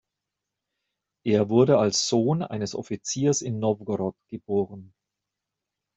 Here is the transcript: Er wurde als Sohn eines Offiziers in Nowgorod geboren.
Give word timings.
Er 1.23 1.49
wurde 1.49 1.77
als 1.77 2.09
Sohn 2.09 2.41
eines 2.41 2.73
Offiziers 2.73 3.43
in 3.43 3.59
Nowgorod 3.59 4.15
geboren. 4.31 4.95